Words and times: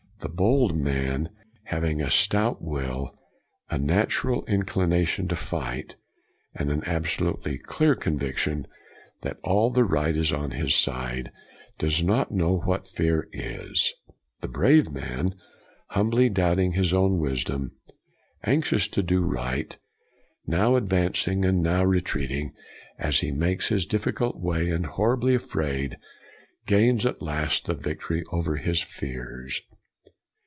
The 0.21 0.29
bold 0.29 0.77
man, 0.77 1.31
having 1.63 1.99
a 1.99 2.11
stout 2.11 2.61
will, 2.61 3.17
a 3.71 3.79
natural 3.79 4.45
inclination 4.45 5.27
to 5.29 5.35
fight, 5.35 5.95
and 6.53 6.69
an 6.69 6.83
absolutely 6.85 7.57
clear 7.57 7.95
conviction 7.95 8.67
that 9.23 9.39
all 9.43 9.71
the 9.71 9.83
right 9.83 10.15
is 10.15 10.31
on 10.31 10.51
his 10.51 10.75
side, 10.75 11.31
does 11.79 12.03
not 12.03 12.29
know 12.29 12.57
what 12.59 12.87
fear 12.87 13.29
is. 13.33 13.91
The 14.41 14.47
brave 14.47 14.91
man, 14.91 15.33
humbly 15.87 16.29
doubting 16.29 16.73
his 16.73 16.93
own 16.93 17.17
wisdom, 17.17 17.71
anxious 18.43 18.87
to 18.89 19.01
do 19.01 19.23
right, 19.23 19.75
now 20.45 20.75
advancing 20.75 21.45
and 21.45 21.63
now 21.63 21.83
re 21.83 21.99
CRANMER 21.99 22.25
97 22.27 22.29
treating 22.29 22.53
as 22.99 23.21
he 23.21 23.31
makes 23.31 23.69
his 23.69 23.87
difficult 23.87 24.35
way, 24.39 24.69
and 24.69 24.85
horribly 24.85 25.33
afraid, 25.33 25.97
gains 26.67 27.07
at 27.07 27.23
last 27.23 27.65
the 27.65 27.73
victory 27.73 28.23
over 28.31 28.57
his 28.57 28.83
fears. 28.83 29.61